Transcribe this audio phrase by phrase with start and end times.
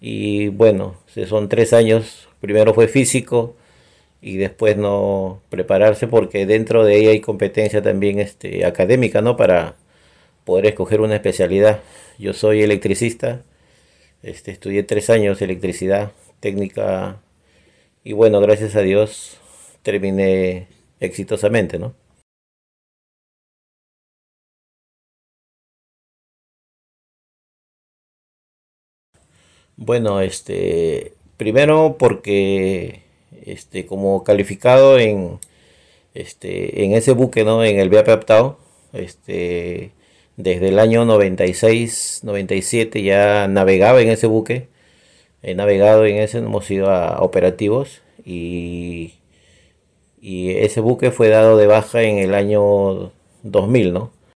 [0.00, 0.96] Y bueno,
[1.28, 2.28] son tres años.
[2.40, 3.56] Primero fue físico
[4.22, 9.36] y después no prepararse porque dentro de ella hay competencia también este, académica, ¿no?
[9.36, 9.76] Para
[10.44, 11.80] poder escoger una especialidad.
[12.18, 13.42] Yo soy electricista,
[14.22, 17.20] este, estudié tres años electricidad técnica
[18.04, 19.38] y bueno, gracias a Dios
[19.82, 20.68] terminé
[21.00, 21.94] exitosamente, ¿no?
[29.82, 33.00] Bueno, este, primero porque
[33.46, 35.40] este, como calificado en,
[36.14, 37.64] este, en ese buque, ¿no?
[37.64, 38.58] En el viaje Aptao,
[38.92, 39.92] este,
[40.36, 44.68] desde el año 96, 97 ya navegaba en ese buque,
[45.42, 49.14] he navegado en ese, hemos ido a operativos y,
[50.20, 53.12] y ese buque fue dado de baja en el año
[53.44, 54.12] 2000, ¿no?